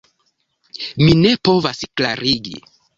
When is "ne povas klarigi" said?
1.21-2.61